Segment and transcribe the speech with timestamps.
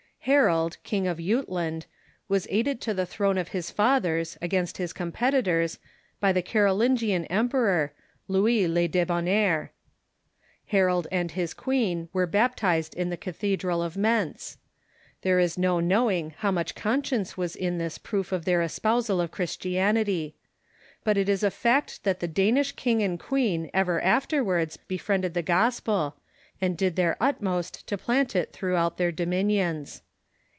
[0.25, 1.87] Harold, King of Jutland,
[2.29, 5.79] was aided to the throne of his fathers, against his competitors,
[6.19, 7.91] by the Carolingian emperor.
[8.27, 8.37] 140 THE MEDIyEVAL CHURCH
[8.75, 9.71] Louis le Debonnaire.
[10.71, 14.57] Ilai'old and his queen were baptized in the cathedral of Mentz.
[15.23, 19.19] There is no knowing how much con science was in this proof of their espousal
[19.19, 20.35] of Christianity.
[21.03, 25.41] But it is a fact that the Danish king and queen ever afterwards befriended the
[25.41, 26.15] gospel,
[26.61, 30.03] and did their utmost to plant it throughout their dominions.